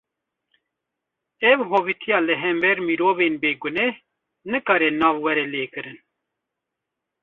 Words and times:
Ev 1.51 1.59
hovîtiya 1.71 2.19
li 2.27 2.35
hember 2.43 2.77
mirovên 2.87 3.33
bêguneh, 3.41 3.93
nikare 4.51 4.89
nav 4.99 5.15
were 5.23 5.43
lê 5.53 5.63
kirin 5.73 5.97